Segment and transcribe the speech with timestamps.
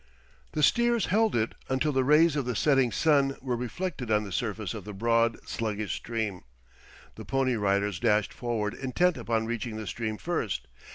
[0.53, 4.31] The steers held it until the rays of the setting sun were reflected on the
[4.31, 6.41] surface of the broad sluggish stream.
[7.13, 10.65] The Pony Riders dashed forward intent upon reaching the stream first.